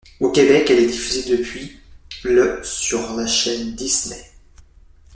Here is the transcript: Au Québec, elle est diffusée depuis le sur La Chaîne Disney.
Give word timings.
Au 0.19 0.31
Québec, 0.31 0.67
elle 0.71 0.79
est 0.79 0.87
diffusée 0.87 1.37
depuis 1.37 1.79
le 2.23 2.59
sur 2.63 3.13
La 3.15 3.27
Chaîne 3.27 3.75
Disney. 3.75 4.17